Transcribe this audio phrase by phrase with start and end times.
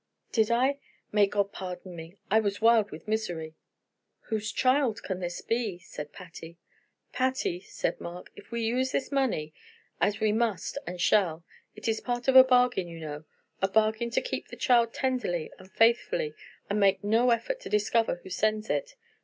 [0.31, 0.79] "Did I?
[1.11, 3.53] May God pardon me I was wild with misery!"
[4.29, 6.57] "Whose child can this be?" said Patty.
[7.13, 9.53] "Patty," said Mark, "if we use this money,
[9.99, 11.45] as we must and shall,
[11.75, 13.25] it is part of a bargain, you know
[13.61, 16.33] a bargain to keep the child tenderly and faithfully,
[16.67, 18.95] and make no effort to discover who sends it.